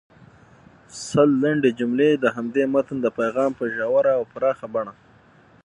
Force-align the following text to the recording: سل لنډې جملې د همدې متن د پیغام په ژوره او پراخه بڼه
سل 1.05 1.29
لنډې 1.43 1.71
جملې 1.79 2.11
د 2.17 2.25
همدې 2.35 2.63
متن 2.73 2.97
د 3.01 3.07
پیغام 3.19 3.51
په 3.59 3.63
ژوره 3.75 4.11
او 4.17 4.23
پراخه 4.33 4.67
بڼه 4.73 4.93